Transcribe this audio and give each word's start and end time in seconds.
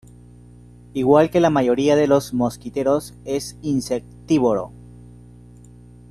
Igual 0.95 1.29
que 1.29 1.39
la 1.39 1.51
mayoría 1.51 1.95
de 1.95 2.07
los 2.07 2.33
mosquiteros 2.33 3.13
es 3.23 3.55
insectívoro. 3.61 4.71